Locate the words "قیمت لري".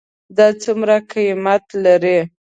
1.11-2.19